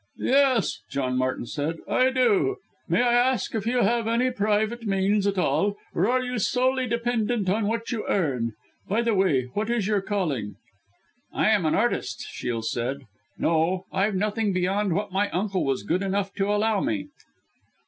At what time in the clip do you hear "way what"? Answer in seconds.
9.13-9.69